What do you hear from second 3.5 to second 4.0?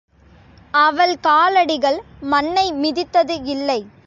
இல்லை.